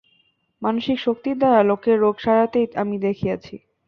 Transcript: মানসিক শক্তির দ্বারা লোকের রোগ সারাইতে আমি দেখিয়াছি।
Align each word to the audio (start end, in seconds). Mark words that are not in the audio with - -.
মানসিক 0.61 0.97
শক্তির 0.99 1.35
দ্বারা 1.37 1.61
লোকের 1.63 1.97
রোগ 1.99 2.15
সারাইতে 2.19 2.59
আমি 2.81 2.95
দেখিয়াছি। 2.99 3.55